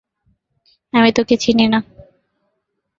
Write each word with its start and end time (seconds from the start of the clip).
আমি 0.93 1.09
তোমাকে 1.11 1.35
চিনি 1.37 1.65
না। 1.67 1.79